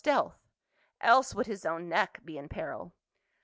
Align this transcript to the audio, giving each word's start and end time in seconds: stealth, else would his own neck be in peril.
stealth, 0.03 0.47
else 0.99 1.35
would 1.35 1.45
his 1.45 1.63
own 1.63 1.87
neck 1.87 2.19
be 2.25 2.35
in 2.35 2.49
peril. 2.49 2.91